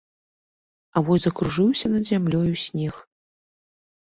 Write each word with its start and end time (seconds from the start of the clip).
А 0.95 1.03
вось 1.09 1.25
закружыўся 1.27 1.93
над 1.93 2.03
зямлёю 2.11 2.53
снег. 2.65 2.95